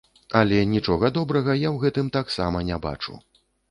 [0.39, 3.25] Але нічога добрага я ў гэтым таксама не бачу.